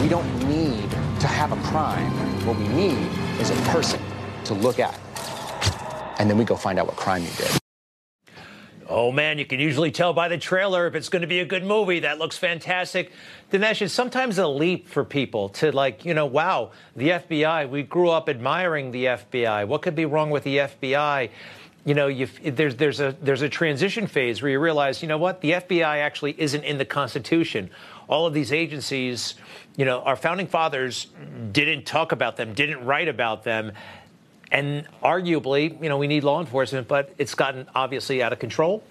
[0.00, 2.12] We don't need to have a crime.
[2.46, 3.08] What we need
[3.40, 4.00] is a person
[4.44, 4.98] to look at.
[6.18, 7.58] And then we go find out what crime you did.
[8.88, 11.44] Oh man, you can usually tell by the trailer if it's going to be a
[11.44, 12.00] good movie.
[12.00, 13.10] That looks fantastic.
[13.50, 17.68] Dinesh, it's sometimes a leap for people to like, you know, wow, the FBI.
[17.68, 19.66] We grew up admiring the FBI.
[19.66, 21.30] What could be wrong with the FBI?
[21.84, 22.12] You know,
[22.44, 25.98] there's there's a there's a transition phase where you realize, you know what, the FBI
[25.98, 27.70] actually isn't in the Constitution.
[28.08, 29.34] All of these agencies,
[29.76, 31.08] you know, our founding fathers
[31.52, 33.72] didn't talk about them, didn't write about them
[34.52, 38.84] And arguably, you know, we need law enforcement, but it's gotten obviously out of control.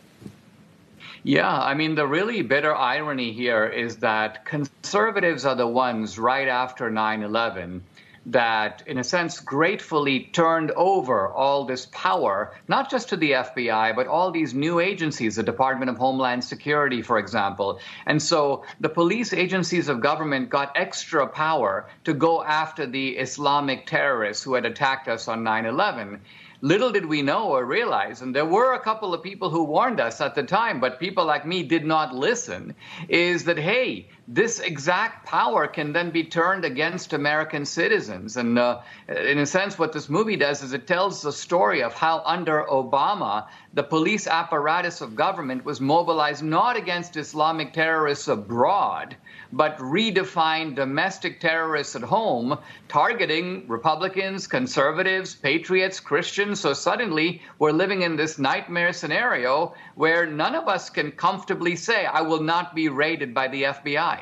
[1.23, 6.47] Yeah, I mean, the really bitter irony here is that conservatives are the ones right
[6.47, 7.83] after 9 11
[8.27, 13.95] that, in a sense, gratefully turned over all this power, not just to the FBI,
[13.95, 17.79] but all these new agencies, the Department of Homeland Security, for example.
[18.05, 23.85] And so the police agencies of government got extra power to go after the Islamic
[23.85, 26.21] terrorists who had attacked us on 9 11
[26.65, 29.99] little did we know or realize, and there were a couple of people who warned
[29.99, 32.73] us at the time, but people like me did not listen,
[33.07, 38.35] is that, hey, this exact power can then be turned against American citizens.
[38.35, 41.93] And uh, in a sense, what this movie does is it tells the story of
[41.93, 43.45] how under Obama,
[43.75, 49.15] the police apparatus of government was mobilized not against Islamic terrorists abroad,
[49.51, 56.59] but redefined domestic terrorists at home, targeting Republicans, conservatives, patriots, Christians.
[56.59, 62.05] So suddenly we're living in this nightmare scenario where none of us can comfortably say,
[62.05, 64.21] I will not be raided by the FBI.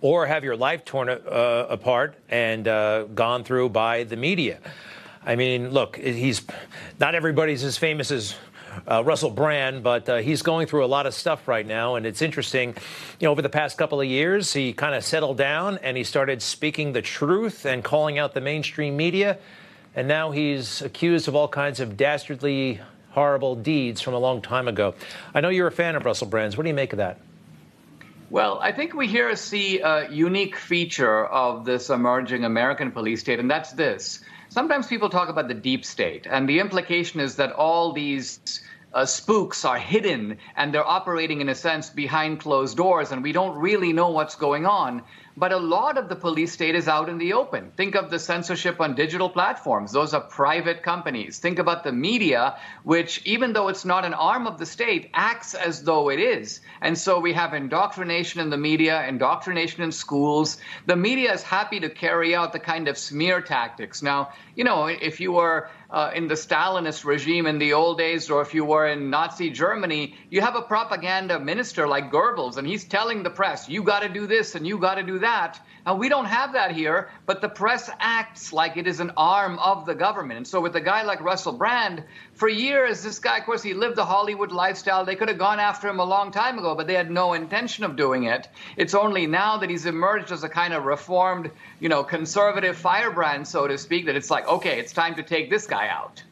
[0.00, 4.60] Or have your life torn uh, apart and uh, gone through by the media.
[5.24, 6.42] I mean, look, he's
[7.00, 8.36] not everybody's as famous as
[8.90, 11.94] uh, Russell Brand, but uh, he's going through a lot of stuff right now.
[11.94, 12.70] And it's interesting,
[13.20, 16.04] you know, over the past couple of years, he kind of settled down and he
[16.04, 19.38] started speaking the truth and calling out the mainstream media.
[19.94, 24.66] And now he's accused of all kinds of dastardly, horrible deeds from a long time
[24.66, 24.94] ago.
[25.34, 26.56] I know you're a fan of Russell Brand's.
[26.56, 27.20] What do you make of that?
[28.30, 33.38] Well, I think we here see a unique feature of this emerging American police state,
[33.38, 34.20] and that's this.
[34.54, 38.38] Sometimes people talk about the deep state, and the implication is that all these
[38.92, 43.32] uh, spooks are hidden and they're operating, in a sense, behind closed doors, and we
[43.32, 45.02] don't really know what's going on.
[45.36, 47.72] But a lot of the police state is out in the open.
[47.76, 49.90] Think of the censorship on digital platforms.
[49.90, 51.38] Those are private companies.
[51.40, 55.54] Think about the media, which, even though it's not an arm of the state, acts
[55.54, 56.60] as though it is.
[56.80, 60.58] And so we have indoctrination in the media, indoctrination in schools.
[60.86, 64.02] The media is happy to carry out the kind of smear tactics.
[64.02, 68.28] Now, you know, if you were uh, in the Stalinist regime in the old days,
[68.28, 72.66] or if you were in Nazi Germany, you have a propaganda minister like Goebbels, and
[72.66, 75.60] he's telling the press, you got to do this and you got to do that.
[75.86, 79.58] Now, we don't have that here, but the press acts like it is an arm
[79.58, 80.38] of the government.
[80.38, 83.74] And so, with a guy like Russell Brand, for years, this guy, of course, he
[83.74, 85.04] lived the Hollywood lifestyle.
[85.04, 87.84] They could have gone after him a long time ago, but they had no intention
[87.84, 88.48] of doing it.
[88.78, 93.46] It's only now that he's emerged as a kind of reformed, you know, conservative firebrand,
[93.46, 96.22] so to speak, that it's like, okay, it's time to take this guy out.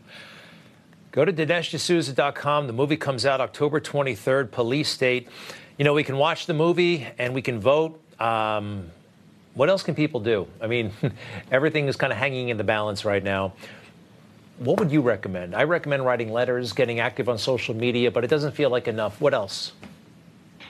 [1.10, 2.68] Go to DineshD'Souza.com.
[2.68, 5.28] The movie comes out October 23rd, Police State.
[5.76, 8.00] You know, we can watch the movie and we can vote.
[8.18, 8.90] Um,
[9.54, 10.46] what else can people do?
[10.60, 10.92] I mean,
[11.50, 13.52] everything is kind of hanging in the balance right now.
[14.58, 15.54] What would you recommend?
[15.54, 19.20] I recommend writing letters, getting active on social media, but it doesn't feel like enough.
[19.20, 19.72] What else?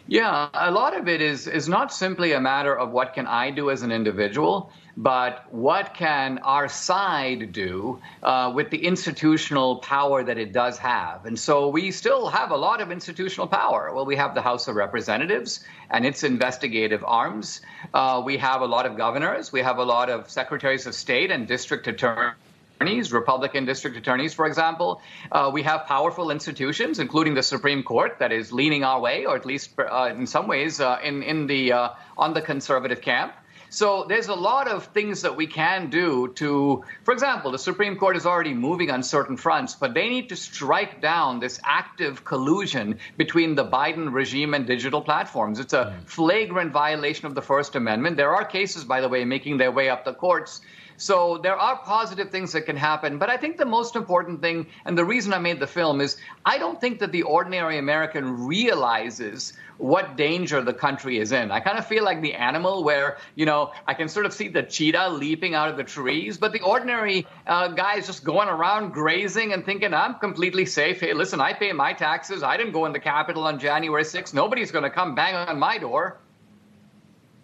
[0.08, 3.50] Yeah, a lot of it is is not simply a matter of what can I
[3.50, 10.24] do as an individual, but what can our side do uh, with the institutional power
[10.24, 11.24] that it does have?
[11.24, 13.92] And so we still have a lot of institutional power.
[13.94, 17.60] Well, we have the House of Representatives and its investigative arms.
[17.94, 19.52] Uh, we have a lot of governors.
[19.52, 22.34] We have a lot of secretaries of state and district attorneys
[22.82, 25.00] attorneys, Republican district attorneys, for example.
[25.30, 29.36] Uh, we have powerful institutions, including the Supreme Court, that is leaning our way, or
[29.36, 33.32] at least uh, in some ways uh, in in the uh, on the conservative camp.
[33.70, 37.96] So there's a lot of things that we can do to, for example, the Supreme
[37.96, 42.22] Court is already moving on certain fronts, but they need to strike down this active
[42.22, 45.58] collusion between the Biden regime and digital platforms.
[45.58, 48.18] It's a flagrant violation of the First Amendment.
[48.18, 50.60] There are cases, by the way, making their way up the courts
[51.02, 53.18] so there are positive things that can happen.
[53.18, 56.16] But I think the most important thing, and the reason I made the film, is
[56.46, 61.50] I don't think that the ordinary American realizes what danger the country is in.
[61.50, 64.46] I kind of feel like the animal where, you know, I can sort of see
[64.46, 68.48] the cheetah leaping out of the trees, but the ordinary uh, guy is just going
[68.48, 71.00] around grazing and thinking, I'm completely safe.
[71.00, 72.44] Hey, listen, I pay my taxes.
[72.44, 74.34] I didn't go in the Capitol on January 6th.
[74.34, 76.18] Nobody's going to come bang on my door.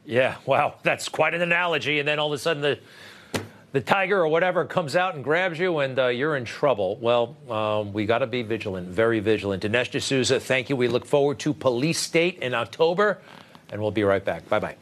[0.05, 1.99] Yeah, wow, that's quite an analogy.
[1.99, 2.79] And then all of a sudden, the
[3.73, 6.97] the tiger or whatever comes out and grabs you and uh, you're in trouble.
[6.97, 9.63] Well, um, we got to be vigilant, very vigilant.
[9.63, 10.77] Dinesh D'Souza, thank you.
[10.77, 13.21] We look forward to Police State in October,
[13.71, 14.49] and we'll be right back.
[14.49, 14.77] Bye bye.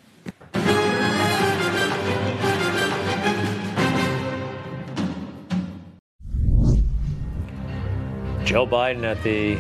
[8.44, 9.56] Joe Biden at the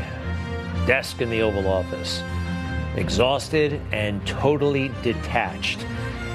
[0.86, 2.22] desk in the Oval Office,
[2.94, 5.84] exhausted and totally detached.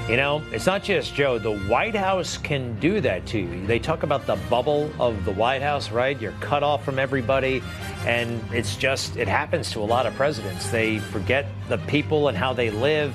[0.08, 1.38] You know, it's not just Joe.
[1.38, 3.66] The White House can do that to you.
[3.66, 6.20] They talk about the bubble of the White House, right?
[6.20, 7.62] You're cut off from everybody.
[8.04, 10.70] And it's just, it happens to a lot of presidents.
[10.70, 13.14] They forget the people and how they live.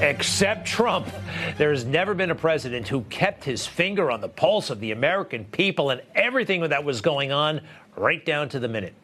[0.00, 1.08] Except Trump.
[1.56, 5.46] There's never been a president who kept his finger on the pulse of the American
[5.46, 7.62] people and everything that was going on
[7.96, 8.94] right down to the minute.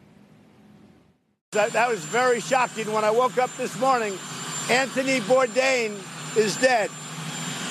[1.51, 4.13] That, that was very shocking when I woke up this morning.
[4.69, 5.99] Anthony Bourdain
[6.37, 6.91] is dead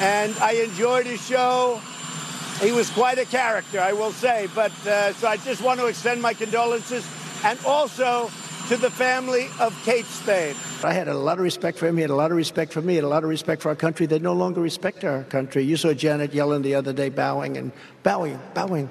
[0.01, 1.81] and I enjoyed his show.
[2.61, 4.49] He was quite a character, I will say.
[4.55, 7.07] But uh, so I just want to extend my condolences
[7.45, 8.31] and also
[8.69, 10.57] to the family of Kate Spade.
[10.83, 11.97] I had a lot of respect for him.
[11.97, 12.95] He had a lot of respect for me.
[12.95, 14.07] He had a lot of respect for our country.
[14.07, 15.65] They no longer respect our country.
[15.65, 17.73] You saw Janet Yellen the other day bowing and
[18.03, 18.89] bowing, bowing.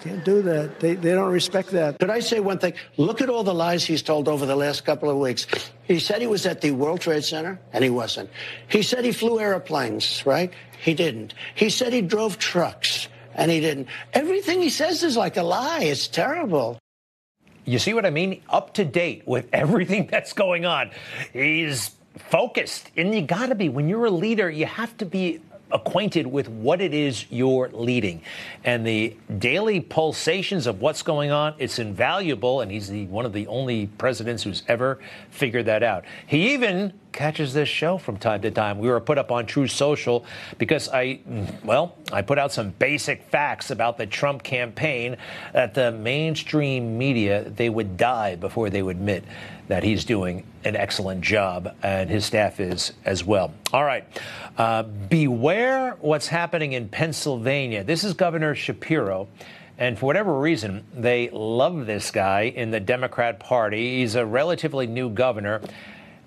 [0.00, 0.80] Can't do that.
[0.80, 1.98] They, they don't respect that.
[1.98, 2.72] Could I say one thing?
[2.96, 5.46] Look at all the lies he's told over the last couple of weeks.
[5.84, 8.30] He said he was at the World Trade Center, and he wasn't.
[8.68, 10.52] He said he flew airplanes, right?
[10.82, 11.34] He didn't.
[11.54, 13.88] He said he drove trucks, and he didn't.
[14.14, 15.82] Everything he says is like a lie.
[15.82, 16.78] It's terrible.
[17.66, 18.42] You see what I mean?
[18.48, 20.92] Up to date with everything that's going on.
[21.34, 21.90] He's
[22.30, 23.68] focused, and you got to be.
[23.68, 25.40] When you're a leader, you have to be
[25.72, 28.22] acquainted with what it is you're leading.
[28.64, 32.60] And the daily pulsations of what's going on, it's invaluable.
[32.60, 34.98] And he's the, one of the only presidents who's ever
[35.30, 36.04] figured that out.
[36.26, 38.78] He even catches this show from time to time.
[38.78, 40.24] We were put up on Truth Social
[40.58, 41.20] because I,
[41.64, 45.16] well, I put out some basic facts about the Trump campaign
[45.52, 49.24] that the mainstream media, they would die before they would admit
[49.68, 53.52] that he's doing an excellent job, and his staff is as well.
[53.72, 54.04] All right.
[54.58, 57.84] Uh, beware what's happening in Pennsylvania.
[57.84, 59.28] This is Governor Shapiro.
[59.78, 64.00] And for whatever reason, they love this guy in the Democrat Party.
[64.00, 65.62] He's a relatively new governor.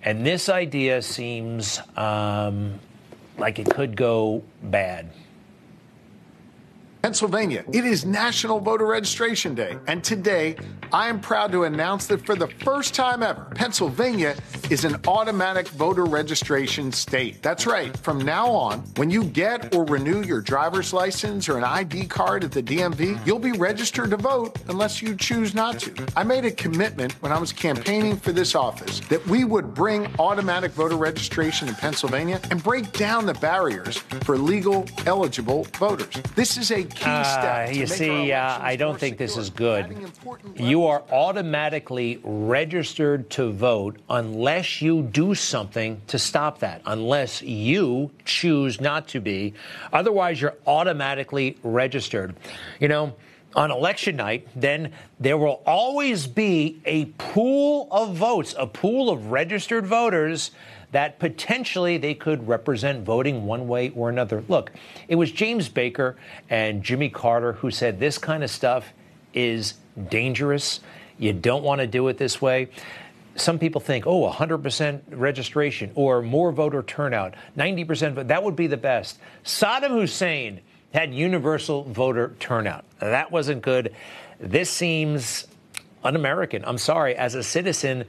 [0.03, 2.77] And this idea seems um,
[3.37, 5.09] like it could go bad.
[7.01, 9.77] Pennsylvania, it is National Voter Registration Day.
[9.87, 10.55] And today,
[10.91, 14.35] I am proud to announce that for the first time ever, Pennsylvania
[14.71, 17.41] is an automatic voter registration state.
[17.41, 17.95] That's right.
[17.97, 22.43] From now on, when you get or renew your driver's license or an ID card
[22.43, 25.93] at the DMV, you'll be registered to vote unless you choose not to.
[26.15, 30.07] I made a commitment when I was campaigning for this office that we would bring
[30.19, 36.13] automatic voter registration in Pennsylvania and break down the barriers for legal, eligible voters.
[36.35, 37.75] This is a key uh, step.
[37.75, 39.95] you see, uh, I don't think this is good.
[40.55, 48.11] You are automatically registered to vote unless you do something to stop that, unless you
[48.25, 49.53] choose not to be.
[49.91, 52.35] Otherwise, you're automatically registered.
[52.79, 53.15] You know,
[53.55, 59.27] on election night, then there will always be a pool of votes, a pool of
[59.27, 60.51] registered voters
[60.91, 64.43] that potentially they could represent voting one way or another.
[64.47, 64.71] Look,
[65.07, 66.15] it was James Baker
[66.49, 68.93] and Jimmy Carter who said this kind of stuff
[69.33, 69.73] is
[70.09, 70.81] dangerous.
[71.17, 72.69] You don't want to do it this way.
[73.35, 78.77] Some people think, oh, 100% registration or more voter turnout, 90%, that would be the
[78.77, 79.19] best.
[79.43, 80.61] Saddam Hussein
[80.93, 82.85] had universal voter turnout.
[82.99, 83.95] That wasn't good.
[84.39, 85.47] This seems
[86.03, 86.63] un American.
[86.65, 87.15] I'm sorry.
[87.15, 88.05] As a citizen,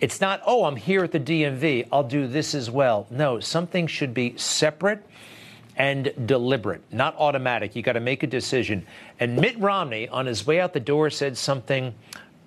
[0.00, 3.06] it's not, oh, I'm here at the DMV, I'll do this as well.
[3.10, 5.04] No, something should be separate
[5.76, 7.74] and deliberate, not automatic.
[7.74, 8.86] You got to make a decision.
[9.18, 11.94] And Mitt Romney, on his way out the door, said something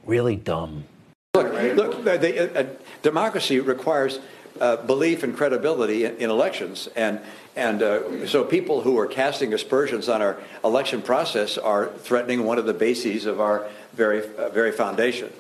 [0.06, 0.86] really dumb.
[1.34, 2.66] Look, look, the, uh,
[3.02, 4.20] democracy requires
[4.60, 7.22] uh, belief and credibility in, in elections, and
[7.56, 12.58] and uh, so people who are casting aspersions on our election process are threatening one
[12.58, 15.32] of the bases of our very uh, very foundation.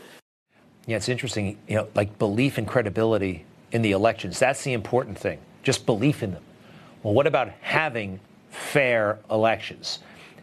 [0.86, 1.58] Yeah, it's interesting.
[1.68, 4.39] You know, like belief and credibility in the elections.
[4.39, 5.39] That's the important thing.
[5.62, 6.44] Just belief in them.
[7.04, 10.00] Well, what about having fair elections?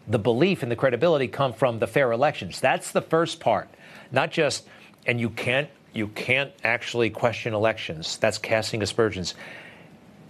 [0.07, 2.59] The belief and the credibility come from the fair elections.
[2.59, 3.67] That's the first part.
[4.11, 4.67] Not just
[5.09, 8.17] and you can't you can't actually question elections.
[8.17, 9.33] That's casting aspersions.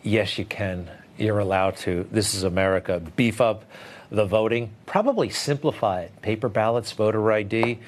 [0.03, 0.89] Yes, you can.
[1.17, 2.07] You're allowed to.
[2.11, 3.01] This is America.
[3.17, 3.65] Beef up
[4.09, 4.71] the voting.
[4.85, 6.21] Probably simplify it.
[6.21, 7.79] Paper ballots, voter ID.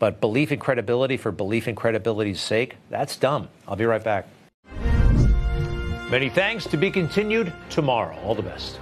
[0.00, 3.48] But belief and credibility for belief and credibility's sake, that's dumb.
[3.68, 4.26] I'll be right back.
[6.10, 8.18] Many thanks to be continued tomorrow.
[8.24, 8.80] All the best.